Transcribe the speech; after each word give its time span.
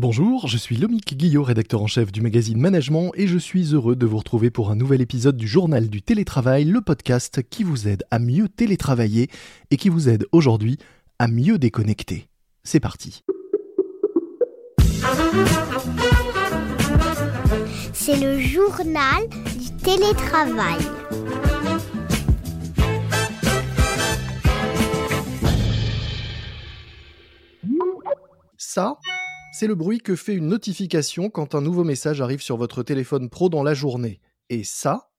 Bonjour, 0.00 0.48
je 0.48 0.56
suis 0.56 0.78
Lomique 0.78 1.14
Guillot, 1.14 1.42
rédacteur 1.42 1.82
en 1.82 1.86
chef 1.86 2.10
du 2.10 2.22
magazine 2.22 2.58
Management, 2.58 3.12
et 3.16 3.26
je 3.26 3.36
suis 3.36 3.74
heureux 3.74 3.96
de 3.96 4.06
vous 4.06 4.16
retrouver 4.16 4.48
pour 4.48 4.70
un 4.70 4.74
nouvel 4.74 5.02
épisode 5.02 5.36
du 5.36 5.46
Journal 5.46 5.90
du 5.90 6.00
télétravail, 6.00 6.64
le 6.64 6.80
podcast 6.80 7.42
qui 7.50 7.64
vous 7.64 7.86
aide 7.86 8.02
à 8.10 8.18
mieux 8.18 8.48
télétravailler 8.48 9.28
et 9.70 9.76
qui 9.76 9.90
vous 9.90 10.08
aide 10.08 10.24
aujourd'hui 10.32 10.78
à 11.18 11.28
mieux 11.28 11.58
déconnecter. 11.58 12.28
C'est 12.64 12.80
parti. 12.80 13.24
C'est 17.92 18.16
le 18.16 18.40
journal 18.40 19.28
du 19.58 19.76
télétravail. 19.82 20.78
Ça, 28.56 28.96
c'est 29.52 29.66
le 29.66 29.74
bruit 29.74 29.98
que 29.98 30.14
fait 30.14 30.34
une 30.34 30.48
notification 30.48 31.28
quand 31.28 31.54
un 31.54 31.60
nouveau 31.60 31.82
message 31.84 32.20
arrive 32.20 32.40
sur 32.40 32.56
votre 32.56 32.82
téléphone 32.82 33.28
pro 33.28 33.48
dans 33.48 33.62
la 33.62 33.74
journée. 33.74 34.20
Et 34.48 34.62
ça, 34.62 35.10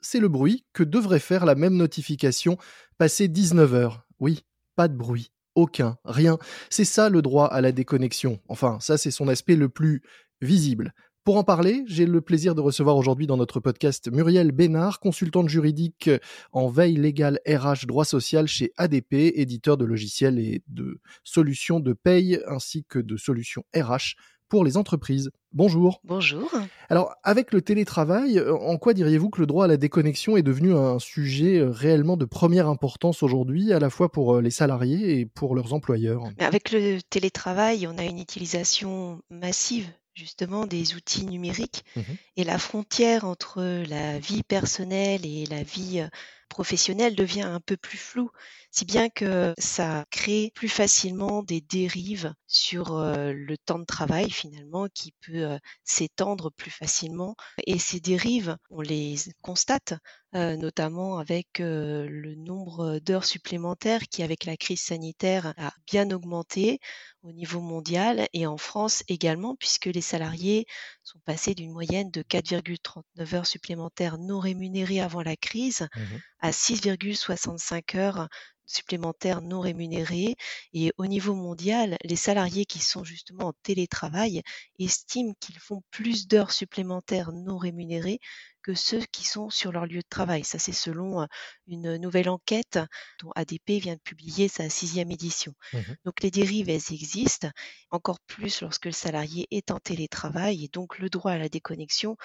c'est 0.00 0.20
le 0.20 0.28
bruit 0.28 0.64
que 0.72 0.82
devrait 0.82 1.20
faire 1.20 1.44
la 1.44 1.54
même 1.54 1.76
notification 1.76 2.58
passé 2.98 3.28
19h. 3.28 4.00
Oui, 4.18 4.44
pas 4.74 4.88
de 4.88 4.96
bruit. 4.96 5.32
Aucun, 5.54 5.98
rien. 6.04 6.38
C'est 6.70 6.84
ça 6.84 7.08
le 7.08 7.22
droit 7.22 7.46
à 7.46 7.60
la 7.60 7.72
déconnexion. 7.72 8.40
Enfin, 8.48 8.78
ça 8.80 8.98
c'est 8.98 9.10
son 9.10 9.28
aspect 9.28 9.56
le 9.56 9.68
plus 9.68 10.02
visible. 10.40 10.92
Pour 11.28 11.36
en 11.36 11.44
parler, 11.44 11.84
j'ai 11.86 12.06
le 12.06 12.22
plaisir 12.22 12.54
de 12.54 12.62
recevoir 12.62 12.96
aujourd'hui 12.96 13.26
dans 13.26 13.36
notre 13.36 13.60
podcast 13.60 14.10
Muriel 14.10 14.50
Bénard, 14.50 14.98
consultante 14.98 15.50
juridique 15.50 16.08
en 16.52 16.68
veille 16.68 16.96
légale 16.96 17.38
RH 17.46 17.86
droit 17.86 18.06
social 18.06 18.46
chez 18.46 18.72
ADP, 18.78 19.12
éditeur 19.34 19.76
de 19.76 19.84
logiciels 19.84 20.38
et 20.38 20.62
de 20.68 21.02
solutions 21.24 21.80
de 21.80 21.92
paye 21.92 22.40
ainsi 22.48 22.86
que 22.88 22.98
de 22.98 23.18
solutions 23.18 23.62
RH 23.76 24.14
pour 24.48 24.64
les 24.64 24.78
entreprises. 24.78 25.30
Bonjour. 25.52 26.00
Bonjour. 26.02 26.50
Alors, 26.88 27.14
avec 27.24 27.52
le 27.52 27.60
télétravail, 27.60 28.40
en 28.40 28.78
quoi 28.78 28.94
diriez-vous 28.94 29.28
que 29.28 29.40
le 29.40 29.46
droit 29.46 29.66
à 29.66 29.68
la 29.68 29.76
déconnexion 29.76 30.38
est 30.38 30.42
devenu 30.42 30.72
un 30.72 30.98
sujet 30.98 31.62
réellement 31.62 32.16
de 32.16 32.24
première 32.24 32.68
importance 32.68 33.22
aujourd'hui, 33.22 33.74
à 33.74 33.78
la 33.78 33.90
fois 33.90 34.10
pour 34.10 34.40
les 34.40 34.50
salariés 34.50 35.20
et 35.20 35.26
pour 35.26 35.54
leurs 35.54 35.74
employeurs? 35.74 36.22
Avec 36.38 36.72
le 36.72 37.00
télétravail, 37.10 37.86
on 37.86 37.98
a 37.98 38.04
une 38.04 38.18
utilisation 38.18 39.20
massive 39.28 39.90
justement 40.18 40.66
des 40.66 40.94
outils 40.94 41.24
numériques 41.24 41.84
Mmh 41.96 42.02
et 42.36 42.44
la 42.44 42.58
frontière 42.58 43.24
entre 43.24 43.62
la 43.88 44.18
vie 44.18 44.44
personnelle 44.44 45.26
et 45.26 45.44
la 45.46 45.64
vie 45.64 46.00
euh, 46.00 46.08
professionnelle 46.48 47.16
devient 47.16 47.42
un 47.42 47.60
peu 47.60 47.76
plus 47.76 47.98
floue, 47.98 48.30
si 48.70 48.84
bien 48.84 49.08
que 49.08 49.54
ça 49.58 50.04
crée 50.10 50.52
plus 50.54 50.68
facilement 50.68 51.42
des 51.42 51.60
dérives 51.60 52.32
sur 52.46 52.96
euh, 52.96 53.32
le 53.32 53.56
temps 53.56 53.78
de 53.78 53.84
travail 53.84 54.30
finalement 54.30 54.88
qui 54.92 55.12
peut 55.20 55.44
euh, 55.44 55.58
s'étendre 55.84 56.50
plus 56.52 56.70
facilement. 56.70 57.34
Et 57.66 57.78
ces 57.78 58.00
dérives, 58.00 58.56
on 58.70 58.80
les 58.80 59.16
constate 59.42 59.94
euh, 60.34 60.56
notamment 60.56 61.18
avec 61.18 61.58
le 61.58 62.34
nombre 62.34 62.98
d'heures 62.98 63.24
supplémentaires 63.24 64.02
qui, 64.10 64.22
avec 64.22 64.44
la 64.44 64.56
crise 64.56 64.82
sanitaire, 64.82 65.54
a 65.56 65.72
bien 65.86 66.10
augmenté 66.10 66.78
au 67.22 67.32
niveau 67.32 67.60
mondial 67.60 68.28
et 68.32 68.46
en 68.46 68.58
France 68.58 69.02
également, 69.08 69.56
puisque 69.56 69.86
les 69.86 70.02
salariés 70.02 70.66
sont 71.02 71.18
passés 71.24 71.54
d'une 71.54 71.72
moyenne 71.72 72.10
de 72.10 72.22
4,39 72.22 73.34
heures 73.34 73.46
supplémentaires 73.46 74.18
non 74.18 74.38
rémunérées 74.38 75.00
avant 75.00 75.22
la 75.22 75.36
crise 75.36 75.88
Mmh 75.96 76.18
à 76.40 76.50
6,65 76.50 77.96
heures 77.96 78.28
supplémentaires 78.68 79.40
non 79.40 79.60
rémunérées. 79.60 80.36
Et 80.72 80.92
au 80.98 81.06
niveau 81.06 81.34
mondial, 81.34 81.96
les 82.04 82.16
salariés 82.16 82.66
qui 82.66 82.78
sont 82.78 83.02
justement 83.02 83.48
en 83.48 83.52
télétravail 83.62 84.42
estiment 84.78 85.34
qu'ils 85.40 85.58
font 85.58 85.82
plus 85.90 86.28
d'heures 86.28 86.52
supplémentaires 86.52 87.32
non 87.32 87.58
rémunérées 87.58 88.20
que 88.62 88.74
ceux 88.74 89.00
qui 89.12 89.26
sont 89.26 89.50
sur 89.50 89.72
leur 89.72 89.86
lieu 89.86 90.00
de 90.00 90.08
travail. 90.08 90.44
Ça, 90.44 90.58
c'est 90.58 90.72
selon 90.72 91.22
euh, 91.22 91.26
une 91.68 91.96
nouvelle 91.96 92.28
enquête 92.28 92.78
dont 93.20 93.30
ADP 93.34 93.80
vient 93.80 93.94
de 93.94 94.00
publier 94.00 94.48
sa 94.48 94.68
sixième 94.68 95.10
édition. 95.10 95.54
Mmh 95.72 95.78
Donc 96.04 96.22
les 96.22 96.30
dérives, 96.30 96.68
elles 96.68 96.92
existent, 96.92 97.48
encore 97.90 98.20
plus 98.20 98.60
lorsque 98.60 98.86
le 98.86 98.92
salarié 98.92 99.46
est 99.50 99.70
en 99.70 99.78
télétravail 99.78 100.64
et 100.64 100.68
donc 100.68 100.98
le 100.98 101.08
droit 101.08 101.32
à 101.32 101.38
la 101.38 101.48
déconnexion 101.48 102.16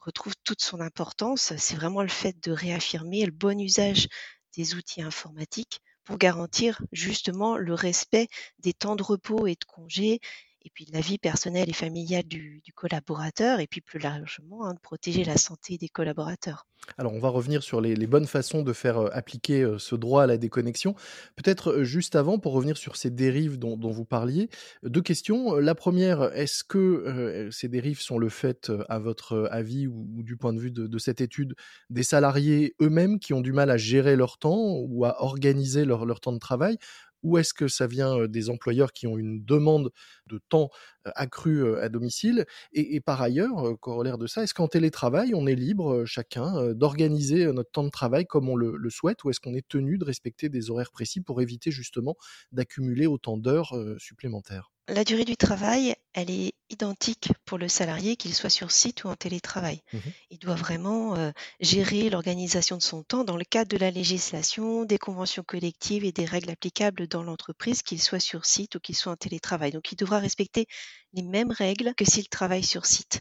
retrouve 0.00 0.34
toute 0.44 0.62
son 0.62 0.80
importance. 0.80 1.52
C'est 1.56 1.76
vraiment 1.76 2.02
le 2.02 2.08
fait 2.08 2.36
de 2.42 2.52
réaffirmer 2.52 3.24
le 3.24 3.32
bon 3.32 3.58
usage 3.60 4.08
des 4.56 4.74
outils 4.74 5.02
informatiques 5.02 5.80
pour 6.04 6.18
garantir 6.18 6.82
justement 6.92 7.56
le 7.56 7.74
respect 7.74 8.28
des 8.58 8.72
temps 8.72 8.96
de 8.96 9.02
repos 9.02 9.46
et 9.46 9.54
de 9.54 9.64
congés 9.66 10.20
et 10.64 10.70
puis 10.72 10.86
de 10.86 10.92
la 10.92 11.00
vie 11.00 11.18
personnelle 11.18 11.68
et 11.68 11.74
familiale 11.74 12.24
du, 12.24 12.62
collaborateur 12.74 13.60
et 13.60 13.66
puis 13.66 13.80
plus 13.80 13.98
largement 13.98 14.66
hein, 14.66 14.74
de 14.74 14.80
protéger 14.80 15.24
la 15.24 15.36
santé 15.36 15.78
des 15.78 15.88
collaborateurs. 15.88 16.66
Alors, 16.98 17.14
on 17.14 17.18
va 17.18 17.28
revenir 17.28 17.62
sur 17.62 17.80
les, 17.80 18.06
bonnes 18.06 18.26
façons 18.26 18.62
de 18.62 18.72
faire 18.72 18.98
euh, 18.98 19.08
appliquer 19.12 19.62
euh, 19.62 19.78
ce 19.78 19.94
droit 19.94 20.24
à 20.24 20.26
la 20.26 20.36
déconnexion. 20.36 20.94
Peut-être 21.36 21.70
euh, 21.70 21.84
juste 21.84 22.14
avant, 22.14 22.38
pour 22.38 22.52
revenir 22.52 22.76
sur 22.76 22.96
ces 22.96 23.10
dérives 23.10 23.58
dont, 23.58 23.76
vous 23.76 24.04
parliez, 24.04 24.50
deux 24.82 25.00
questions. 25.00 25.54
La 25.54 25.74
première, 25.74 26.34
est-ce 26.34 26.64
que 26.64 27.48
ces 27.50 27.68
dérives 27.68 28.00
sont 28.00 28.18
le 28.18 28.28
fait, 28.28 28.72
à 28.88 28.98
votre 28.98 29.48
avis 29.50 29.86
ou, 29.86 30.22
du 30.22 30.36
point 30.36 30.52
de 30.52 30.58
vue 30.58 30.70
de, 30.70 30.98
cette 30.98 31.20
étude, 31.20 31.54
des 31.90 32.02
salariés 32.02 32.74
eux-mêmes 32.80 33.18
qui 33.18 33.32
ont 33.34 33.40
du 33.40 33.52
mal 33.52 33.70
à 33.70 33.76
gérer 33.76 34.16
leur 34.16 34.38
temps 34.38 34.78
ou 34.78 35.04
à 35.04 35.22
organiser 35.22 35.84
leur 35.84 36.20
temps 36.20 36.32
de 36.32 36.38
travail? 36.38 36.78
Ou 37.24 37.38
est-ce 37.38 37.52
que 37.52 37.66
ça 37.66 37.88
vient 37.88 38.26
des 38.28 38.50
employeurs 38.50 38.92
qui 38.92 39.08
ont 39.08 39.18
une 39.18 39.44
demande 39.44 39.90
de 40.26 40.40
temps 40.48 40.70
accru 41.04 41.76
à 41.78 41.88
domicile 41.88 42.46
et, 42.72 43.00
par 43.00 43.20
ailleurs, 43.20 43.78
corollaire 43.80 44.18
de 44.18 44.26
ça, 44.26 44.42
est-ce 44.42 44.54
qu'en 44.54 44.68
télétravail, 44.68 45.34
on 45.34 45.46
est 45.46 45.54
libre 45.54 46.04
chacun 46.04 46.72
d'organiser 46.72 47.46
notre 47.52 47.70
temps 47.70 47.84
de 47.84 47.90
travail 47.90 48.26
comme 48.26 48.48
on 48.48 48.56
le, 48.56 48.90
souhaite 48.90 49.24
ou 49.24 49.30
est-ce 49.30 49.40
qu'on 49.40 49.54
est 49.54 49.66
tenu 49.66 49.98
de 49.98 50.04
respecter 50.04 50.48
des 50.48 50.70
horaires 50.70 50.92
précis 50.92 51.20
pour 51.20 51.42
éviter 51.42 51.70
justement 51.70 52.14
d'accumuler 52.52 53.06
autant 53.06 53.36
d'heures 53.36 53.74
supplémentaires? 53.98 54.70
La 54.88 55.04
durée 55.04 55.24
du 55.24 55.36
travail, 55.36 55.94
elle 56.12 56.30
est 56.30 56.52
identique 56.74 57.30
pour 57.46 57.58
le 57.58 57.68
salarié, 57.68 58.16
qu'il 58.16 58.34
soit 58.34 58.50
sur 58.50 58.70
site 58.70 59.04
ou 59.04 59.08
en 59.08 59.16
télétravail. 59.16 59.82
Mhm. 59.92 60.00
Il 60.30 60.38
doit 60.38 60.54
vraiment 60.54 61.16
euh, 61.16 61.30
gérer 61.60 62.10
l'organisation 62.10 62.76
de 62.76 62.82
son 62.82 63.02
temps 63.02 63.24
dans 63.24 63.36
le 63.36 63.44
cadre 63.44 63.70
de 63.70 63.78
la 63.78 63.90
législation, 63.90 64.84
des 64.84 64.98
conventions 64.98 65.42
collectives 65.44 66.04
et 66.04 66.12
des 66.12 66.24
règles 66.26 66.50
applicables 66.50 67.08
dans 67.08 67.22
l'entreprise, 67.22 67.82
qu'il 67.82 68.00
soit 68.02 68.20
sur 68.20 68.44
site 68.44 68.74
ou 68.76 68.80
qu'il 68.80 68.96
soit 68.96 69.12
en 69.12 69.16
télétravail. 69.16 69.72
Donc 69.72 69.90
il 69.92 69.96
devra 69.96 70.18
respecter 70.18 70.66
les 71.14 71.22
mêmes 71.22 71.52
règles 71.52 71.94
que 71.94 72.04
s'il 72.04 72.28
travaille 72.28 72.64
sur 72.64 72.86
site. 72.86 73.20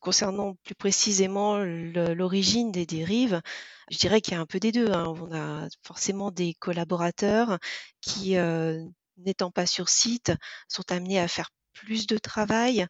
Concernant 0.00 0.54
plus 0.64 0.74
précisément 0.74 1.58
l'origine 1.58 2.72
des 2.72 2.86
dérives, 2.86 3.42
je 3.90 3.98
dirais 3.98 4.20
qu'il 4.22 4.32
y 4.34 4.36
a 4.36 4.40
un 4.40 4.46
peu 4.46 4.58
des 4.58 4.72
deux. 4.72 4.90
hein. 4.92 5.14
On 5.20 5.32
a 5.34 5.68
forcément 5.84 6.30
des 6.30 6.54
collaborateurs 6.54 7.58
qui, 8.00 8.36
euh, 8.36 8.82
n'étant 9.18 9.50
pas 9.50 9.66
sur 9.66 9.88
site, 9.90 10.32
sont 10.68 10.90
amenés 10.90 11.20
à 11.20 11.28
faire 11.28 11.50
plus 11.72 12.06
de 12.06 12.18
travail 12.18 12.86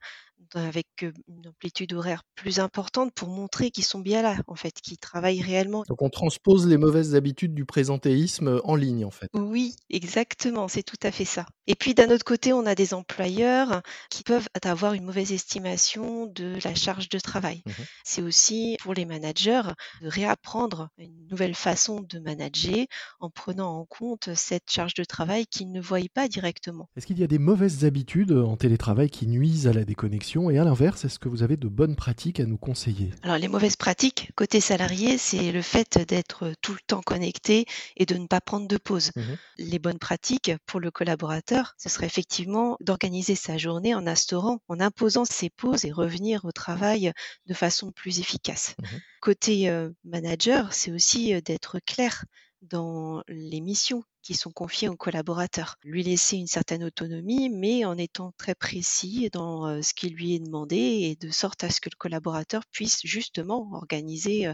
avec 0.55 0.87
une 1.03 1.49
amplitude 1.49 1.93
horaire 1.93 2.23
plus 2.35 2.59
importante 2.59 3.13
pour 3.15 3.29
montrer 3.29 3.71
qu'ils 3.71 3.85
sont 3.85 4.01
bien 4.01 4.23
là, 4.23 4.37
en 4.47 4.55
fait, 4.55 4.73
qu'ils 4.83 4.99
travaillent 4.99 5.43
réellement. 5.43 5.85
Donc 5.89 6.03
on 6.03 6.11
transpose 6.11 6.67
les 6.67 6.77
mauvaises 6.77 7.15
habitudes 7.15 7.55
du 7.55 7.65
présentéisme 7.65 8.61
en 8.65 8.75
ligne 8.75 9.05
en 9.05 9.11
fait. 9.11 9.29
Oui, 9.35 9.77
exactement, 9.91 10.69
c'est 10.69 10.83
tout 10.83 10.97
à 11.03 11.11
fait 11.11 11.25
ça. 11.25 11.47
Et 11.67 11.75
puis 11.75 11.95
d'un 11.95 12.11
autre 12.11 12.25
côté, 12.25 12.53
on 12.53 12.67
a 12.67 12.75
des 12.75 12.95
employeurs 12.95 13.83
qui 14.11 14.23
peuvent 14.23 14.49
avoir 14.65 14.95
une 14.95 15.05
mauvaise 15.05 15.33
estimation 15.33 16.27
de 16.27 16.59
la 16.65 16.75
charge 16.75 17.09
de 17.09 17.19
travail. 17.19 17.63
Mhm. 17.67 17.75
C'est 18.05 18.23
aussi 18.23 18.77
pour 18.81 18.95
les 18.95 19.05
managers 19.05 19.63
de 20.01 20.09
réapprendre 20.09 20.89
une 20.99 21.27
nouvelle 21.31 21.55
façon 21.55 22.01
de 22.01 22.19
manager 22.19 22.87
en 23.21 23.31
prenant 23.31 23.79
en 23.79 23.85
compte 23.85 24.31
cette 24.35 24.71
charge 24.71 24.95
de 24.95 25.05
travail 25.05 25.47
qu'ils 25.47 25.71
ne 25.71 25.81
voyaient 25.81 26.09
pas 26.13 26.29
directement. 26.29 26.89
Est-ce 26.97 27.07
qu'il 27.07 27.19
y 27.19 27.25
a 27.25 27.29
des 27.29 27.39
mauvaises 27.39 27.85
habitudes 27.85 28.33
en 28.33 28.57
télétravail 28.57 29.11
qui 29.11 29.27
nuisent 29.27 29.67
à 29.67 29.73
la 29.73 29.85
déconnexion? 29.85 30.30
Et 30.31 30.59
à 30.59 30.65
l'inverse, 30.65 31.05
est-ce 31.05 31.19
que 31.19 31.29
vous 31.29 31.43
avez 31.43 31.57
de 31.57 31.67
bonnes 31.67 31.97
pratiques 31.97 32.39
à 32.39 32.45
nous 32.45 32.57
conseiller? 32.57 33.11
Alors 33.23 33.37
les 33.37 33.49
mauvaises 33.49 33.75
pratiques 33.75 34.31
côté 34.37 34.61
salarié, 34.61 35.19
c'est 35.19 35.51
le 35.51 35.61
fait 35.61 35.99
d'être 35.99 36.53
tout 36.63 36.73
le 36.73 36.79
temps 36.87 37.03
connecté 37.03 37.67
et 37.97 38.07
de 38.07 38.15
ne 38.15 38.29
pas 38.29 38.41
prendre 38.41 38.69
de 38.69 38.77
pause. 38.77 39.11
Mhm. 39.17 39.37
Les 39.59 39.79
bonnes 39.81 39.99
pratiques 39.99 40.53
pour 40.67 40.79
le 40.79 40.93
collaborateur, 40.93 41.75
ce 41.79 41.89
serait 41.89 42.07
effectivement 42.07 42.77
d'organiser 42.81 43.35
sa 43.35 43.59
journée 43.59 43.93
en 43.93 44.07
instaurant, 44.07 44.61
en 44.69 44.79
imposant 44.79 45.25
ses 45.25 45.51
pauses 45.51 45.85
et 45.85 45.91
revenir 45.91 46.45
au 46.45 46.53
travail 46.53 47.13
de 47.47 47.55
façon 47.55 47.91
plus 47.91 48.21
efficace. 48.21 48.77
Mhm. 48.79 49.01
Côté 49.21 49.69
euh, 49.69 49.91
manager, 50.05 50.73
c'est 50.73 50.93
aussi 50.93 51.35
euh, 51.35 51.41
d'être 51.41 51.81
clair 51.81 52.25
dans 52.63 53.23
les 53.27 53.61
missions 53.61 54.05
qui 54.23 54.35
sont 54.35 54.51
confiés 54.51 54.89
aux 54.89 54.97
collaborateurs. 54.97 55.77
Lui 55.83 56.03
laisser 56.03 56.37
une 56.37 56.47
certaine 56.47 56.85
autonomie, 56.85 57.49
mais 57.49 57.85
en 57.85 57.97
étant 57.97 58.33
très 58.37 58.55
précis 58.55 59.29
dans 59.33 59.83
ce 59.83 59.95
qui 59.95 60.11
lui 60.11 60.35
est 60.35 60.41
demandé 60.41 60.77
et 60.77 61.17
de 61.17 61.31
sorte 61.31 61.65
à 61.65 61.71
ce 61.71 61.81
que 61.81 61.91
le 61.91 61.97
collaborateur 61.97 62.63
puisse 62.71 63.01
justement 63.05 63.71
organiser 63.73 64.53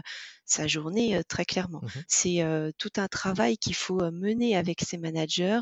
sa 0.49 0.67
journée 0.67 1.21
très 1.27 1.45
clairement. 1.45 1.81
Mmh 1.83 2.01
C'est 2.07 2.73
tout 2.77 2.91
un 2.97 3.07
travail 3.07 3.57
qu'il 3.57 3.75
faut 3.75 3.99
mener 4.11 4.55
avec 4.55 4.81
ses 4.81 4.97
managers, 4.97 5.59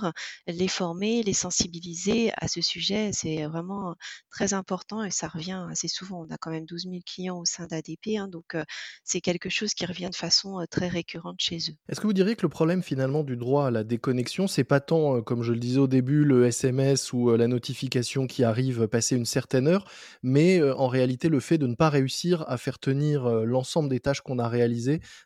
les 0.48 0.68
former, 0.68 1.24
les 1.24 1.34
sensibiliser 1.34 2.32
à 2.38 2.48
ce 2.48 2.62
sujet. 2.62 3.12
C'est 3.14 3.46
vraiment 3.46 3.96
très 4.30 4.54
important 4.54 5.04
et 5.04 5.12
ça 5.12 5.28
revient 5.28 5.66
assez 5.70 5.88
souvent. 5.88 6.26
On 6.28 6.34
a 6.34 6.38
quand 6.38 6.52
même 6.52 6.66
12 6.66 6.84
000 6.84 6.96
clients 7.06 7.40
au 7.40 7.46
sein 7.46 7.66
d'ADP, 7.68 8.18
hein, 8.18 8.28
donc 8.28 8.56
c'est 9.04 9.22
quelque 9.22 9.50
chose 9.50 9.74
qui 9.74 9.86
revient 9.86 10.10
de 10.10 10.16
façon 10.16 10.66
très 10.70 10.88
récurrente 10.88 11.40
chez 11.40 11.58
eux. 11.58 11.76
Est-ce 11.90 12.00
que 12.00 12.08
vous 12.08 12.14
diriez 12.14 12.36
que 12.36 12.44
le 12.44 12.50
problème 12.50 12.84
finalement 12.84 13.24
du 13.24 13.38
droit 13.38 13.68
à 13.68 13.72
la 13.72 13.84
déconnexion, 13.84 14.48
c'est 14.48 14.64
pas 14.64 14.80
tant, 14.80 15.22
comme 15.22 15.44
je 15.44 15.52
le 15.54 15.60
disais 15.60 15.80
au 15.80 15.88
début, 15.88 16.24
le 16.24 16.46
SMS 16.46 17.12
ou 17.14 17.36
la 17.36 17.48
notification 17.48 18.28
qui 18.28 18.44
arrive 18.44 18.88
passé 18.88 19.16
une 19.16 19.26
certaine 19.26 19.68
heure, 19.68 19.90
mais 20.22 20.62
en 20.62 20.88
réalité 20.88 21.30
le 21.30 21.40
fait 21.40 21.58
de 21.58 21.68
ne 21.68 21.76
pas 21.76 21.90
réussir 21.90 22.46
à 22.48 22.58
faire 22.58 22.80
tenir 22.80 23.28
l'ensemble 23.46 23.90
des 23.90 24.00
tâches 24.00 24.22
qu'on 24.22 24.40
a 24.40 24.48
réalisées 24.48 24.75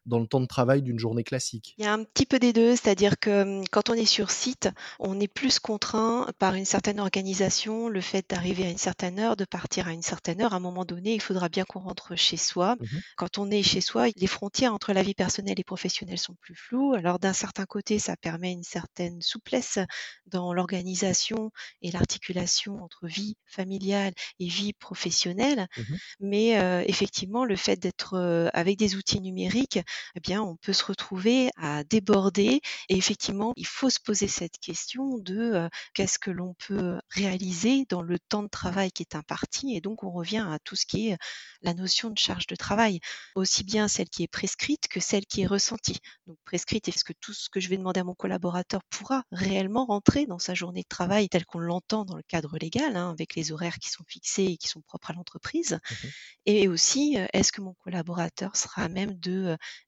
dans 0.06 0.20
le 0.20 0.28
temps 0.28 0.40
de 0.40 0.46
travail 0.46 0.82
d'une 0.82 1.00
journée 1.00 1.24
classique 1.24 1.76
Il 1.78 1.86
y 1.86 1.88
a 1.88 1.94
un 1.94 2.04
petit 2.04 2.26
peu 2.26 2.40
des 2.40 2.54
deux, 2.54 2.76
c'est-à-dire 2.76 3.20
que 3.20 3.42
hum, 3.42 3.64
quand 3.72 3.90
on 3.90 3.94
est 3.94 4.06
sur 4.06 4.32
site, 4.32 4.70
on 5.00 5.20
est 5.20 5.28
plus 5.28 5.60
contraint 5.60 6.28
par 6.40 6.56
une 6.56 6.66
certaine 6.66 7.00
organisation, 7.00 7.90
le 7.90 8.02
fait 8.02 8.26
d'arriver 8.30 8.66
à 8.66 8.70
une 8.70 8.78
certaine 8.78 9.20
heure, 9.20 9.36
de 9.36 9.46
partir 9.46 9.88
à 9.88 9.94
une 9.94 10.02
certaine 10.02 10.42
heure. 10.42 10.54
À 10.54 10.58
un 10.58 10.62
moment 10.62 10.86
donné, 10.86 11.14
il 11.14 11.22
faudra 11.22 11.50
bien 11.50 11.64
qu'on 11.66 11.80
rentre 11.80 12.16
chez 12.16 12.38
soi. 12.38 12.76
Mmh 12.80 12.86
quand 13.16 13.38
on 13.38 13.52
est 13.52 13.64
chez 13.64 13.82
soi, 13.82 14.08
les 14.16 14.28
frontières 14.28 14.74
entre 14.74 14.94
la 14.94 15.04
vie 15.04 15.14
personnelle 15.14 15.60
et 15.60 15.64
professionnelle 15.64 16.18
sont 16.18 16.36
plus 16.36 16.56
floues. 16.56 16.94
Alors 16.94 17.20
d'un 17.20 17.34
certain 17.34 17.66
côté, 17.66 18.00
ça 18.00 18.16
permet 18.16 18.52
une 18.52 18.64
certaine 18.64 19.22
souplesse 19.22 19.80
dans 20.26 20.54
l'organisation 20.54 21.52
et 21.82 21.92
l'articulation 21.92 22.82
entre 22.84 23.08
vie 23.08 23.36
familiale 23.46 24.14
et 24.40 24.48
vie 24.48 24.74
professionnelle. 24.74 25.68
Mmh 25.78 25.82
Mais 26.22 26.60
euh, 26.60 26.84
effectivement, 26.88 27.46
le 27.46 27.56
fait 27.56 27.78
d'être 27.78 28.16
euh, 28.16 28.50
avec 28.54 28.78
des 28.78 28.96
outils 28.96 29.22
numériques, 29.22 29.39
eh 29.48 30.20
bien, 30.20 30.42
on 30.42 30.56
peut 30.58 30.74
se 30.74 30.84
retrouver 30.86 31.50
à 31.58 31.84
déborder. 31.84 32.62
Et 32.90 32.98
effectivement, 32.98 33.54
il 33.56 33.68
faut 33.68 33.90
se 33.90 34.00
poser 34.00 34.28
cette 34.28 34.58
question 34.60 35.18
de 35.20 35.70
qu'est-ce 35.94 36.20
que 36.20 36.32
l'on 36.32 36.56
peut 36.68 37.00
réaliser 37.10 37.86
dans 37.90 38.02
le 38.02 38.20
temps 38.20 38.44
de 38.44 38.50
travail 38.50 38.92
qui 38.92 39.04
est 39.04 39.16
imparti. 39.16 39.76
Et 39.76 39.82
donc, 39.82 40.04
on 40.04 40.12
revient 40.12 40.46
à 40.50 40.60
tout 40.64 40.76
ce 40.76 40.86
qui 40.86 41.10
est 41.10 41.18
la 41.62 41.74
notion 41.74 42.10
de 42.10 42.18
charge 42.18 42.48
de 42.48 42.56
travail, 42.56 43.00
aussi 43.36 43.64
bien 43.64 43.88
celle 43.88 44.10
qui 44.10 44.24
est 44.24 44.28
prescrite 44.28 44.88
que 44.88 45.00
celle 45.00 45.26
qui 45.26 45.42
est 45.42 45.48
ressentie. 45.48 46.00
Donc, 46.28 46.38
prescrite, 46.46 46.88
est-ce 46.88 47.04
que 47.04 47.14
tout 47.20 47.34
ce 47.34 47.50
que 47.50 47.60
je 47.60 47.70
vais 47.70 47.78
demander 47.78 48.00
à 48.00 48.04
mon 48.04 48.16
collaborateur 48.16 48.82
pourra 48.90 49.24
réellement 49.32 49.86
rentrer 49.86 50.26
dans 50.26 50.40
sa 50.40 50.54
journée 50.54 50.82
de 50.82 50.88
travail 50.88 51.30
telle 51.30 51.46
qu'on 51.46 51.60
l'entend 51.60 52.06
dans 52.06 52.16
le 52.16 52.24
cadre 52.24 52.58
légal, 52.58 52.96
hein, 52.96 53.12
avec 53.12 53.36
les 53.36 53.52
horaires 53.52 53.80
qui 53.80 53.90
sont 53.90 54.04
fixés 54.08 54.46
et 54.46 54.58
qui 54.58 54.68
sont 54.68 54.82
propres 54.82 55.12
à 55.12 55.14
l'entreprise? 55.14 55.80
Mmh 55.90 56.08
Et 56.46 56.68
aussi, 56.68 57.18
est-ce 57.34 57.52
que 57.52 57.62
mon 57.62 57.74
collaborateur 57.76 58.56
sera 58.56 58.84
à 58.84 58.90
même 58.90 59.16
de 59.20 59.29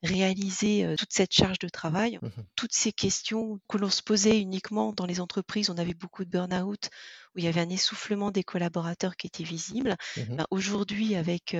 réaliser 0.03 0.95
toute 0.97 1.13
cette 1.13 1.33
charge 1.33 1.59
de 1.59 1.69
travail. 1.69 2.19
Mmh 2.21 2.29
Toutes 2.55 2.73
ces 2.73 2.91
questions 2.91 3.59
que 3.67 3.77
l'on 3.77 3.89
se 3.89 4.01
posait 4.01 4.39
uniquement 4.39 4.93
dans 4.93 5.05
les 5.05 5.19
entreprises, 5.19 5.69
on 5.69 5.77
avait 5.77 5.93
beaucoup 5.93 6.25
de 6.25 6.29
burn-out, 6.29 6.89
où 7.35 7.39
il 7.39 7.45
y 7.45 7.47
avait 7.47 7.61
un 7.61 7.69
essoufflement 7.69 8.31
des 8.31 8.43
collaborateurs 8.43 9.15
qui 9.15 9.27
était 9.27 9.43
visible. 9.43 9.95
Mmh 10.17 10.35
Ben, 10.35 10.45
Aujourd'hui, 10.51 11.15
avec 11.15 11.55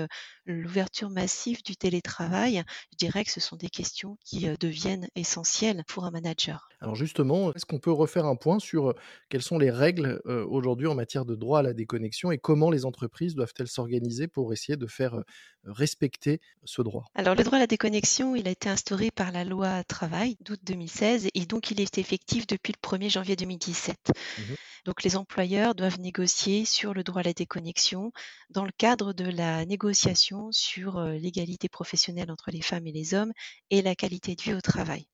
l'ouverture 0.45 1.09
massive 1.09 1.63
du 1.63 1.75
télétravail, 1.75 2.63
je 2.91 2.97
dirais 2.97 3.23
que 3.23 3.31
ce 3.31 3.39
sont 3.39 3.56
des 3.56 3.69
questions 3.69 4.18
qui 4.25 4.47
deviennent 4.59 5.07
essentielles 5.15 5.83
pour 5.88 6.06
un 6.06 6.12
manager. 6.12 6.69
Alors 6.81 6.95
justement, 6.95 7.53
est-ce 7.53 7.65
qu'on 7.65 7.79
peut 7.79 7.91
refaire 7.91 8.25
un 8.25 8.35
point 8.35 8.59
sur 8.59 8.95
quelles 9.29 9.41
sont 9.41 9.57
les 9.57 9.71
règles 9.71 10.21
aujourd'hui 10.25 10.88
en 10.88 10.95
matière 10.95 11.25
de 11.25 11.35
droit 11.35 11.59
à 11.59 11.62
la 11.62 11.74
déconnexion 11.74 12.31
et 12.31 12.38
comment 12.38 12.71
les 12.71 12.85
entreprises 12.85 13.35
doivent-elles 13.35 13.67
s'organiser 13.67 14.27
pour 14.27 14.51
essayer 14.53 14.77
de 14.77 14.88
faire 14.88 15.21
respecter 15.63 16.41
ce 16.63 16.81
droit? 16.81 17.06
Alors, 17.13 17.35
le 17.35 17.44
droit 17.44 17.57
à 17.57 17.59
la 17.62 17.67
déconnexion, 17.67 18.35
il 18.35 18.47
a 18.47 18.51
été 18.51 18.69
instauré 18.69 19.12
par 19.12 19.31
la 19.31 19.44
loi 19.44 19.83
travail 19.83 20.38
d'août 20.41 20.59
2016 20.63 21.29
et 21.33 21.45
donc 21.45 21.71
il 21.71 21.79
est 21.79 21.97
effectif 21.97 22.47
depuis 22.47 22.74
le 22.74 22.79
1er 22.81 23.09
janvier 23.09 23.35
2017. 23.35 24.12
Mmh 24.38 24.56
Donc, 24.85 25.03
les 25.03 25.15
employeurs 25.15 25.61
doivent 25.75 26.00
négocier 26.00 26.66
sur 26.66 26.94
le 26.94 27.04
droit 27.04 27.22
à 27.22 27.24
la 27.24 27.34
déconnexion 27.34 28.12
dans 28.50 28.66
le 28.66 28.72
cadre 28.78 29.13
de 29.13 29.25
la 29.25 29.66
négociation 29.66 30.52
sur 30.52 31.00
l'égalité 31.02 31.69
professionnelle 31.69 32.31
entre 32.31 32.52
les 32.52 32.62
femmes 32.62 32.88
et 32.88 32.92
les 32.92 33.13
hommes 33.13 33.31
et 33.69 33.81
la 33.81 33.96
qualité 33.96 34.36
de 34.36 34.42
vie 34.42 34.54
au 34.54 34.62
travail. 34.62 35.08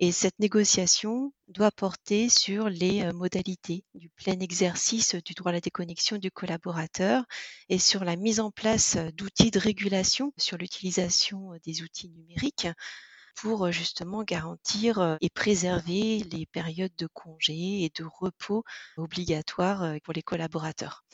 Et 0.00 0.12
cette 0.12 0.38
négociation 0.38 1.32
doit 1.48 1.72
porter 1.72 2.28
sur 2.28 2.68
les 2.68 3.12
modalités 3.12 3.84
du 3.94 4.08
plein 4.10 4.38
exercice 4.38 5.16
du 5.16 5.34
droit 5.34 5.50
à 5.50 5.54
la 5.54 5.60
déconnexion 5.60 6.18
du 6.18 6.30
collaborateur 6.30 7.24
et 7.68 7.78
sur 7.78 8.04
la 8.04 8.14
mise 8.14 8.38
en 8.38 8.52
place 8.52 8.96
d'outils 9.16 9.50
de 9.50 9.58
régulation 9.58 10.32
sur 10.36 10.56
l'utilisation 10.56 11.50
des 11.64 11.82
outils 11.82 12.10
numériques 12.10 12.68
pour 13.40 13.70
justement 13.70 14.24
garantir 14.24 15.16
et 15.20 15.30
préserver 15.30 16.20
les 16.30 16.46
périodes 16.46 16.94
de 16.98 17.06
congé 17.06 17.84
et 17.84 17.92
de 17.96 18.04
repos 18.04 18.64
obligatoires 18.96 19.94
pour 20.02 20.12
les 20.12 20.22
collaborateurs. 20.22 21.04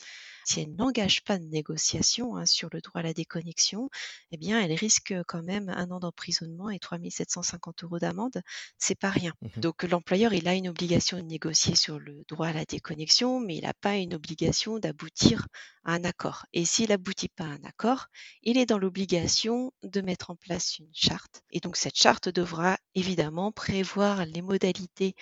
Si 0.45 0.61
elle 0.61 0.75
n'engage 0.75 1.23
pas 1.23 1.39
de 1.39 1.45
négociation 1.45 2.37
hein, 2.37 2.45
sur 2.45 2.69
le 2.71 2.79
droit 2.79 3.01
à 3.01 3.03
la 3.03 3.13
déconnexion, 3.13 3.89
eh 4.31 4.37
bien, 4.37 4.61
elle 4.61 4.73
risque 4.73 5.13
quand 5.27 5.41
même 5.41 5.69
un 5.69 5.89
an 5.89 5.99
d'emprisonnement 5.99 6.69
et 6.69 6.77
3 6.77 6.99
750 7.09 7.83
euros 7.83 7.97
d'amende. 7.97 8.41
C'est 8.77 8.99
pas 8.99 9.09
rien. 9.09 9.33
Mmh 9.41 9.59
Donc, 9.59 9.83
l'employeur, 9.83 10.33
il 10.33 10.47
a 10.47 10.53
une 10.53 10.69
obligation 10.69 11.17
de 11.17 11.23
négocier 11.23 11.75
sur 11.75 11.99
le 11.99 12.23
droit 12.29 12.47
à 12.47 12.53
la 12.53 12.65
déconnexion, 12.65 13.39
mais 13.39 13.55
il 13.55 13.63
n'a 13.63 13.73
pas 13.73 13.95
une 13.95 14.13
obligation 14.13 14.77
d'aboutir 14.77 15.47
à 15.83 15.93
un 15.93 16.03
accord. 16.03 16.45
Et 16.53 16.63
s'il 16.63 16.89
n'aboutit 16.89 17.29
pas 17.29 17.45
à 17.45 17.47
un 17.47 17.63
accord, 17.63 18.05
il 18.43 18.57
est 18.57 18.67
dans 18.67 18.77
l'obligation 18.77 19.73
de 19.83 20.01
mettre 20.01 20.29
en 20.29 20.35
place 20.35 20.77
une 20.77 20.93
charte. 20.93 21.41
Et 21.51 21.59
donc, 21.59 21.75
cette 21.75 21.97
charte 21.97 22.29
devra 22.29 22.77
évidemment 22.93 23.51
prévoir 23.51 24.25
les 24.25 24.43
modalités 24.43 25.15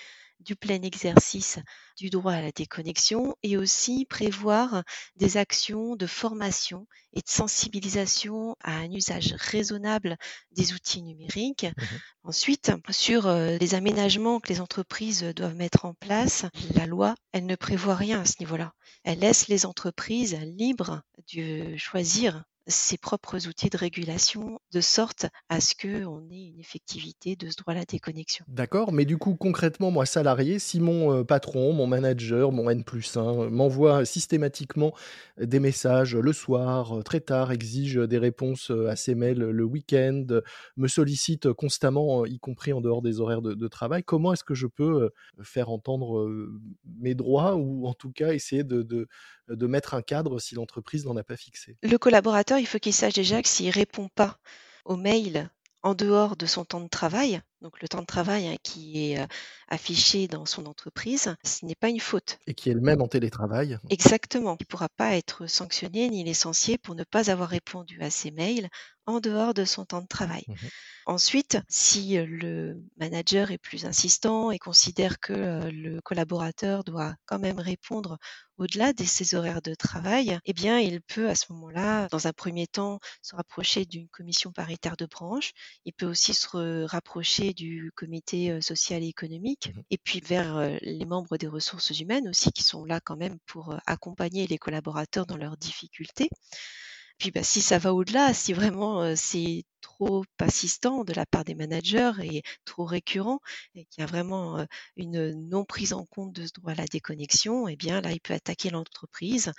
du 0.43 0.55
plein 0.55 0.81
exercice 0.81 1.59
du 1.97 2.09
droit 2.09 2.33
à 2.33 2.41
la 2.41 2.51
déconnexion 2.51 3.35
et 3.43 3.57
aussi 3.57 4.05
prévoir 4.05 4.83
des 5.15 5.37
actions 5.37 5.95
de 5.95 6.07
formation 6.07 6.87
et 7.13 7.21
de 7.21 7.29
sensibilisation 7.29 8.55
à 8.61 8.73
un 8.73 8.91
usage 8.91 9.33
raisonnable 9.37 10.17
des 10.51 10.73
outils 10.73 11.03
numériques. 11.03 11.65
Mmh 11.65 11.85
Ensuite, 12.25 12.71
sur 12.89 13.29
les 13.29 13.75
aménagements 13.75 14.39
que 14.39 14.47
les 14.47 14.61
entreprises 14.61 15.23
doivent 15.35 15.57
mettre 15.57 15.83
en 15.83 15.93
place, 15.93 16.45
la 16.73 16.85
loi, 16.85 17.15
elle 17.33 17.45
ne 17.45 17.57
prévoit 17.57 17.95
rien 17.95 18.21
à 18.21 18.25
ce 18.25 18.35
niveau-là. 18.39 18.71
Elle 19.03 19.19
laisse 19.19 19.49
les 19.49 19.65
entreprises 19.65 20.37
libres 20.41 21.01
de 21.33 21.75
choisir 21.75 22.45
ses 22.68 22.98
propres 22.98 23.48
outils 23.48 23.69
de 23.69 23.77
régulation 23.77 24.60
de 24.71 24.81
sorte 24.81 25.25
à 25.50 25.60
ce 25.60 25.74
qu'on 25.75 26.30
ait 26.31 26.48
une 26.48 26.60
effectivité 26.60 27.36
de 27.36 27.50
ce 27.50 27.57
droit 27.57 27.74
à 27.74 27.77
la 27.77 27.86
déconnexion. 27.86 28.45
D'accord, 28.48 28.94
mais 28.94 29.06
du 29.06 29.18
coup, 29.18 29.36
concrètement, 29.36 29.92
moi, 29.92 30.06
salarié, 30.06 30.60
si 30.60 30.80
mon 30.80 31.24
patron, 31.25 31.74
mon 31.74 31.88
manager, 31.88 32.51
mon 32.51 32.69
N+1 32.69 33.50
m'envoie 33.50 34.06
systématiquement 34.06 34.94
des 35.38 35.60
messages 35.60 36.15
le 36.15 36.33
soir, 36.33 37.04
très 37.04 37.19
tard, 37.19 37.51
exige 37.51 37.96
des 37.96 38.17
réponses 38.17 38.72
à 38.88 38.96
ses 38.96 39.15
mails 39.15 39.39
le 39.39 39.63
week-end, 39.63 40.25
me 40.77 40.88
sollicite 40.88 41.51
constamment, 41.53 42.25
y 42.25 42.39
compris 42.39 42.74
en 42.74 42.82
dehors 42.82 43.01
des 43.01 43.20
horaires 43.20 43.41
de, 43.41 43.67
travail, 43.67 44.03
comment 44.03 44.34
est-ce 44.34 44.43
que 44.43 44.53
je 44.53 44.67
peux 44.67 45.10
faire 45.41 45.70
entendre 45.70 46.29
mes 47.00 47.15
droits 47.15 47.55
ou 47.55 47.88
en 47.88 47.93
tout 47.93 48.12
cas 48.12 48.34
essayer 48.34 48.63
de, 48.63 49.08
de 49.47 49.67
mettre 49.67 49.93
un 49.93 50.01
cadre 50.01 50.39
si 50.39 50.55
l'entreprise 50.55 51.05
n'en 51.05 51.17
a 51.17 51.23
pas 51.23 51.38
fixé. 51.38 51.77
Le 51.83 51.97
collaborateur, 51.97 52.59
il 52.59 52.67
faut 52.67 52.79
qu'il 52.79 52.93
sache 52.93 53.13
déjà 53.13 53.41
que 53.41 53.50
s'il 53.50 53.69
répond 53.69 54.09
pas 54.15 54.39
aux 54.85 54.97
mails 54.97 55.50
en 55.81 55.95
dehors 55.95 56.38
de 56.38 56.45
son 56.45 56.65
temps 56.65 56.81
de 56.81 56.88
travail, 56.88 57.41
donc 57.63 57.82
le 57.82 57.88
temps 57.88 58.01
de 58.01 58.05
travail 58.05 58.48
hein, 58.48 58.58
qui 58.62 59.13
est 59.13 59.27
affiché 59.70 60.27
dans 60.27 60.46
son 60.46 60.65
entreprise, 60.65 61.36
ce 61.43 61.65
n'est 61.65 61.75
pas 61.75 61.89
une 61.89 62.01
faute. 62.01 62.38
Et 62.46 62.53
qui 62.53 62.70
est 62.70 62.74
le 62.74 62.82
même 62.82 63.01
en 63.01 63.08
télétravail. 63.08 63.79
Exactement. 63.89 64.58
Il 64.60 64.63
ne 64.63 64.67
pourra 64.67 64.89
pas 64.89 65.15
être 65.15 65.48
sanctionné 65.48 66.10
ni 66.10 66.24
licencié 66.25 66.77
pour 66.77 66.93
ne 66.93 67.05
pas 67.05 67.32
avoir 67.32 67.50
répondu 67.50 68.01
à 68.01 68.10
ses 68.10 68.32
mails 68.32 68.70
en 69.05 69.20
dehors 69.20 69.53
de 69.53 69.65
son 69.65 69.86
temps 69.86 70.01
de 70.01 70.08
travail. 70.08 70.43
Mmh 70.48 70.55
Ensuite, 71.05 71.58
si 71.67 72.15
le 72.15 72.82
manager 72.98 73.51
est 73.51 73.58
plus 73.58 73.86
insistant 73.86 74.51
et 74.51 74.58
considère 74.58 75.20
que 75.20 75.70
le 75.70 76.00
collaborateur 76.00 76.86
doit 76.86 77.15
quand 77.25 77.39
même 77.39 77.60
répondre 77.60 78.17
au-delà 78.58 78.93
de 78.93 79.03
ses 79.03 79.36
horaires 79.36 79.62
de 79.62 79.74
travail, 79.74 80.39
eh 80.46 80.53
bien, 80.53 80.79
il 80.79 81.01
peut 81.01 81.27
à 81.27 81.36
ce 81.36 81.51
moment-là, 81.51 82.08
dans 82.10 82.27
un 82.27 82.32
premier 82.32 82.67
temps, 82.67 83.00
se 83.22 83.36
rapprocher 83.36 83.86
d'une 83.86 84.08
commission 84.08 84.53
paritaire 84.53 84.96
de 84.96 85.05
branche. 85.05 85.51
Il 85.84 85.91
peut 85.91 86.05
aussi 86.05 86.34
se 86.34 86.86
rapprocher 86.86 87.52
du 87.53 87.91
comité 87.95 88.62
social 88.62 89.03
et 89.03 89.07
économique 89.07 89.72
Mmh 89.75 89.83
et 89.91 89.98
puis 89.98 90.19
vers 90.22 90.77
les 90.81 91.05
membres 91.05 91.38
des 91.38 91.48
ressources 91.48 91.91
humaines 92.00 92.27
aussi 92.29 92.51
qui 92.51 92.63
sont 92.63 92.86
là 92.86 93.00
quand 93.00 93.15
même 93.17 93.38
pour 93.45 93.75
accompagner 93.86 94.48
les 94.48 94.57
collaborateurs 94.57 95.25
dans 95.25 95.38
leurs 95.38 95.57
difficultés. 95.57 96.29
Puis 97.17 97.31
bah, 97.31 97.43
si 97.43 97.62
ça 97.62 97.77
va 97.79 97.93
au-delà, 97.93 98.33
si 98.33 98.53
vraiment 98.53 99.15
c'est 99.15 99.63
trop 99.81 100.24
persistant 100.38 101.03
de 101.03 101.13
la 101.13 101.25
part 101.25 101.43
des 101.45 101.55
managers 101.55 102.12
et 102.24 102.43
trop 102.65 102.86
récurrent 102.86 103.39
et 103.75 103.86
qu'il 103.86 104.01
y 104.01 104.03
a 104.03 104.07
vraiment 104.07 104.65
une 104.98 105.31
non 105.50 105.65
prise 105.65 105.93
en 105.93 106.05
compte 106.05 106.33
de 106.33 106.45
ce 106.45 106.53
droit 106.53 106.72
à 106.74 106.75
la 106.75 106.86
déconnexion, 106.86 107.67
eh 107.67 107.75
bien 107.75 108.01
là, 108.01 108.12
il 108.12 108.19
peut 108.22 108.33
attaquer 108.33 108.69
l'entreprise. 108.69 109.51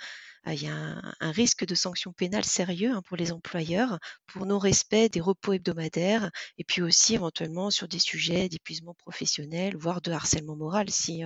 Il 0.47 0.61
y 0.61 0.67
a 0.67 1.01
un, 1.19 1.31
risque 1.31 1.65
de 1.65 1.73
sanction 1.73 2.13
pénale 2.13 2.45
sérieux 2.45 2.91
hein, 2.91 3.01
pour 3.07 3.17
les 3.17 3.31
employeurs 3.31 3.99
pour 4.27 4.45
non-respect 4.45 5.09
des 5.09 5.19
repos 5.19 5.53
hebdomadaires 5.53 6.29
et 6.57 6.63
puis 6.63 6.83
aussi 6.83 7.15
éventuellement 7.15 7.71
sur 7.71 7.87
des 7.87 7.99
sujets 7.99 8.47
d'épuisement 8.47 8.93
professionnel, 8.93 9.75
voire 9.75 10.01
de 10.01 10.11
harcèlement 10.11 10.55
moral 10.55 10.89
si 10.89 11.23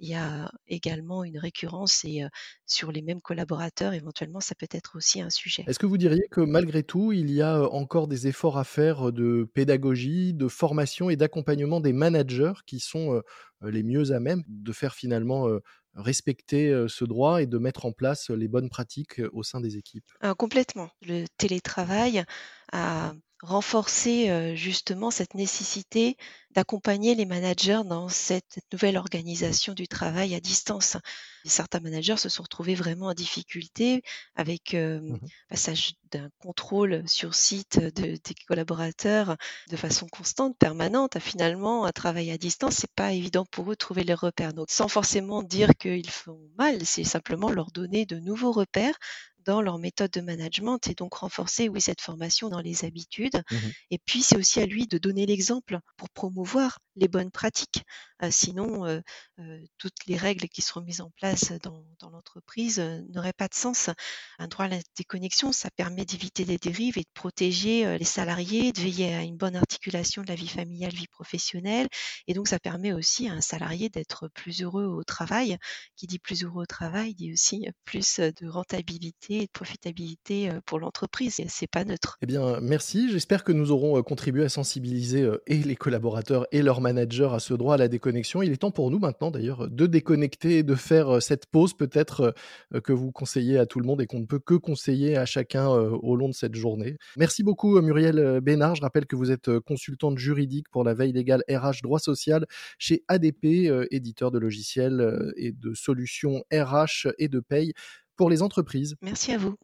il 0.00 0.08
y 0.08 0.14
a 0.14 0.52
également 0.66 1.24
une 1.24 1.38
récurrence 1.38 2.04
et 2.04 2.22
sur 2.66 2.92
les 2.92 3.00
mêmes 3.00 3.22
collaborateurs, 3.22 3.94
éventuellement, 3.94 4.40
ça 4.40 4.54
peut 4.54 4.68
être 4.70 4.96
aussi 4.96 5.22
un 5.22 5.30
sujet. 5.30 5.64
Est-ce 5.66 5.78
que 5.78 5.86
vous 5.86 5.98
diriez 5.98 6.28
que 6.30 6.42
malgré 6.42 6.82
tout, 6.82 7.12
il 7.12 7.30
y 7.30 7.40
a 7.40 7.62
encore 7.70 8.08
des 8.08 8.26
efforts 8.26 8.58
à 8.58 8.64
faire 8.64 9.12
de 9.12 9.48
pédagogie, 9.54 10.34
de 10.34 10.48
formation 10.48 11.08
et 11.08 11.16
d'accompagnement 11.16 11.80
des 11.80 11.94
managers 11.94 12.52
qui 12.66 12.80
sont 12.80 13.22
les 13.62 13.82
mieux 13.82 14.12
à 14.12 14.20
même 14.20 14.42
de 14.46 14.72
faire 14.72 14.94
finalement 14.94 15.48
respecter 15.94 16.86
ce 16.88 17.04
droit 17.04 17.42
et 17.42 17.46
de 17.46 17.58
mettre 17.58 17.86
en 17.86 17.92
place 17.92 18.30
les 18.30 18.48
bonnes 18.48 18.68
pratiques 18.68 19.20
au 19.32 19.42
sein 19.42 19.60
des 19.60 19.76
équipes 19.76 20.10
ah, 20.20 20.34
Complètement. 20.34 20.90
Le 21.02 21.26
télétravail 21.38 22.24
a 22.72 23.14
renforcé 23.42 24.56
justement 24.56 25.10
cette 25.10 25.34
nécessité 25.34 26.16
d'accompagner 26.52 27.14
les 27.14 27.26
managers 27.26 27.82
dans 27.84 28.08
cette 28.08 28.58
nouvelle 28.72 28.96
organisation 28.96 29.74
du 29.74 29.86
travail 29.86 30.34
à 30.34 30.40
distance. 30.40 30.96
certains 31.44 31.80
managers 31.80 32.16
se 32.16 32.28
sont 32.28 32.42
retrouvés 32.42 32.74
vraiment 32.74 33.06
en 33.06 33.14
difficulté 33.14 34.02
avec 34.34 34.72
le 34.72 35.00
mmh 35.00 35.18
passage 35.48 35.94
d'un 36.10 36.30
contrôle 36.38 37.06
sur 37.06 37.34
site 37.34 37.78
de, 37.78 38.16
des 38.16 38.34
collaborateurs 38.46 39.36
de 39.70 39.76
façon 39.76 40.06
constante, 40.08 40.56
permanente, 40.58 41.16
à 41.16 41.20
finalement 41.20 41.84
un 41.84 41.92
travail 41.92 42.30
à 42.30 42.38
distance. 42.38 42.76
C'est 42.76 42.92
pas 42.94 43.12
évident 43.12 43.44
pour 43.50 43.66
eux 43.70 43.74
de 43.74 43.76
trouver 43.76 44.04
les 44.04 44.14
repères. 44.14 44.54
Donc, 44.54 44.70
sans 44.70 44.88
forcément 44.88 45.42
dire 45.42 45.74
qu'ils 45.78 46.10
font 46.10 46.40
mal, 46.56 46.84
c'est 46.84 47.04
simplement 47.04 47.50
leur 47.50 47.70
donner 47.72 48.06
de 48.06 48.18
nouveaux 48.18 48.52
repères 48.52 48.98
dans 49.44 49.60
leur 49.62 49.78
méthode 49.78 50.10
de 50.10 50.20
management 50.20 50.86
et 50.88 50.94
donc 50.94 51.14
renforcer 51.14 51.68
oui 51.68 51.80
cette 51.80 52.00
formation 52.00 52.48
dans 52.48 52.60
les 52.60 52.84
habitudes. 52.84 53.42
Mmh 53.50 53.56
et 53.90 53.98
puis 53.98 54.22
c'est 54.22 54.36
aussi 54.36 54.60
à 54.60 54.66
lui 54.66 54.86
de 54.86 54.98
donner 54.98 55.26
l'exemple 55.26 55.78
pour 55.96 56.10
promouvoir 56.10 56.78
les 56.98 57.08
bonnes 57.08 57.30
pratiques. 57.30 57.84
Euh, 58.22 58.28
sinon, 58.30 58.84
euh, 58.84 59.00
euh, 59.38 59.60
toutes 59.78 60.06
les 60.06 60.16
règles 60.16 60.48
qui 60.48 60.60
seront 60.60 60.80
mises 60.80 61.00
en 61.00 61.10
place 61.10 61.52
dans, 61.62 61.84
l'entreprise 62.10 62.80
n'auraient 63.10 63.32
pas 63.32 63.48
de 63.48 63.54
sens. 63.54 63.90
Un 64.38 64.48
droit 64.48 64.64
à 64.64 64.68
la 64.68 64.78
déconnexion, 64.96 65.52
ça 65.52 65.70
permet 65.70 66.04
d'éviter 66.04 66.44
des 66.44 66.58
dérives 66.58 66.98
et 66.98 67.02
de 67.02 67.10
protéger 67.14 67.98
les 67.98 68.04
salariés, 68.04 68.72
de 68.72 68.80
veiller 68.80 69.14
à 69.14 69.22
une 69.22 69.36
bonne 69.36 69.56
articulation 69.56 70.22
de 70.22 70.28
la 70.28 70.34
vie 70.34 70.48
familiale, 70.48 70.92
vie 70.92 71.06
professionnelle. 71.06 71.86
Et 72.26 72.34
donc, 72.34 72.48
ça 72.48 72.58
permet 72.58 72.92
aussi 72.92 73.28
à 73.28 73.32
un 73.32 73.40
salarié 73.40 73.88
d'être 73.88 74.28
plus 74.28 74.62
heureux 74.62 74.86
au 74.86 75.04
travail. 75.04 75.58
Qui 75.96 76.06
dit 76.06 76.18
plus 76.18 76.44
heureux 76.44 76.62
au 76.62 76.66
travail 76.66 77.14
dit 77.14 77.32
aussi 77.32 77.66
plus 77.84 78.20
de 78.20 78.48
rentabilité 78.48 79.42
et 79.42 79.46
de 79.46 79.52
profitabilité 79.52 80.50
pour 80.64 80.78
l'entreprise. 80.78 81.40
C'est 81.48 81.66
pas 81.66 81.84
neutre. 81.84 82.16
Eh 82.22 82.26
bien, 82.26 82.58
merci. 82.60 83.10
J'espère 83.10 83.44
que 83.44 83.52
nous 83.52 83.70
aurons 83.70 84.02
contribué 84.02 84.44
à 84.44 84.48
sensibiliser 84.48 85.28
et 85.46 85.58
les 85.58 85.76
collaborateurs 85.76 86.46
et 86.52 86.62
leurs 86.62 86.80
managers 86.92 87.28
à 87.32 87.38
ce 87.38 87.54
droit 87.54 87.74
à 87.74 87.76
la 87.76 87.88
déconnexion. 87.88 88.42
Il 88.42 88.50
est 88.52 88.56
temps 88.56 88.70
pour 88.70 88.90
nous 88.90 88.98
maintenant, 88.98 89.30
d'ailleurs, 89.30 89.68
de 89.68 89.86
déconnecter 89.86 90.58
et 90.58 90.62
de 90.62 90.74
faire 90.74 91.22
cette 91.22 91.46
pause 91.46 91.74
peut-être 91.74 92.34
que 92.82 92.92
vous 92.92 93.12
conseillez 93.12 93.58
à 93.58 93.66
tout 93.66 93.78
le 93.78 93.86
monde 93.86 94.00
et 94.00 94.06
qu'on 94.06 94.20
ne 94.20 94.26
peut 94.26 94.38
que 94.38 94.54
conseiller 94.54 95.16
à 95.16 95.26
chacun 95.26 95.68
au 95.68 96.16
long 96.16 96.28
de 96.28 96.34
cette 96.34 96.54
journée. 96.54 96.96
Merci 97.16 97.42
beaucoup, 97.42 97.80
Muriel 97.80 98.40
Bénard. 98.40 98.74
Je 98.74 98.82
rappelle 98.82 99.06
que 99.06 99.16
vous 99.16 99.30
êtes 99.30 99.58
consultante 99.60 100.18
juridique 100.18 100.68
pour 100.70 100.84
la 100.84 100.94
veille 100.94 101.12
légale 101.12 101.42
RH 101.50 101.82
droit 101.82 101.98
social 101.98 102.46
chez 102.78 103.04
ADP, 103.08 103.70
éditeur 103.90 104.30
de 104.30 104.38
logiciels 104.38 105.32
et 105.36 105.52
de 105.52 105.74
solutions 105.74 106.42
RH 106.52 107.08
et 107.18 107.28
de 107.28 107.40
paye 107.40 107.72
pour 108.16 108.30
les 108.30 108.42
entreprises. 108.42 108.96
Merci 109.02 109.32
à 109.32 109.38
vous. 109.38 109.54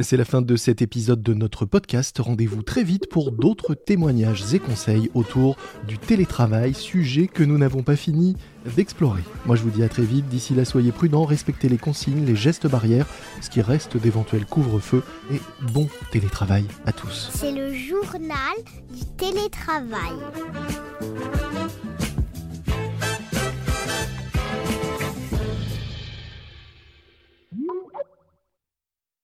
C'est 0.00 0.16
la 0.16 0.24
fin 0.24 0.42
de 0.42 0.54
cet 0.54 0.80
épisode 0.80 1.24
de 1.24 1.34
notre 1.34 1.64
podcast. 1.64 2.16
Rendez-vous 2.20 2.62
très 2.62 2.84
vite 2.84 3.08
pour 3.08 3.32
d'autres 3.32 3.74
témoignages 3.74 4.54
et 4.54 4.60
conseils 4.60 5.10
autour 5.12 5.56
du 5.88 5.98
télétravail, 5.98 6.72
sujet 6.72 7.26
que 7.26 7.42
nous 7.42 7.58
n'avons 7.58 7.82
pas 7.82 7.96
fini 7.96 8.36
d'explorer. 8.76 9.22
Moi 9.44 9.56
je 9.56 9.64
vous 9.64 9.70
dis 9.70 9.82
à 9.82 9.88
très 9.88 10.04
vite, 10.04 10.28
d'ici 10.28 10.54
là 10.54 10.64
soyez 10.64 10.92
prudents, 10.92 11.24
respectez 11.24 11.68
les 11.68 11.78
consignes, 11.78 12.24
les 12.24 12.36
gestes 12.36 12.68
barrières, 12.68 13.08
ce 13.40 13.50
qui 13.50 13.60
reste 13.60 13.96
d'éventuels 13.96 14.46
couvre-feu 14.46 15.02
et 15.32 15.40
bon 15.72 15.88
télétravail 16.12 16.66
à 16.86 16.92
tous. 16.92 17.30
C'est 17.34 17.50
le 17.50 17.74
journal 17.74 18.54
du 18.94 19.04
télétravail. 19.16 20.14